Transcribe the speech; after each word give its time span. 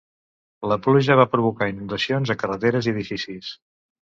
La 0.71 0.77
pluja 0.85 1.17
va 1.19 1.25
provocar 1.33 1.67
inundacions 1.73 2.33
a 2.35 2.37
carreteres 2.45 2.89
i 2.91 2.95
edificis. 2.97 3.53